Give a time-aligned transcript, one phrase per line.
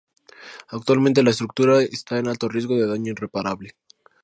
[0.69, 3.75] Actualmente la estructura está en alto riesgo de "daño irreparable".